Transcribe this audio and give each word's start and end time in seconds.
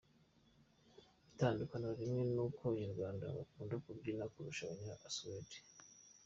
Itandukaniro 1.31 1.93
rimwe 2.01 2.21
ni 2.33 2.39
uko 2.45 2.59
Abanyarwanda 2.65 3.35
bakunda 3.37 3.75
kubyina 3.83 4.23
kurusha 4.31 4.63
Abanya- 4.65 5.13
Suède. 5.15 5.57